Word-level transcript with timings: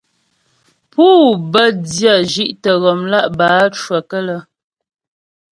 Pû 0.91 1.05
bə́ 1.51 1.67
dyə̂ 1.91 2.17
zhí'tə 2.31 2.71
ghɔmlá' 2.81 3.29
bǎcyəkə́lə́. 3.37 4.39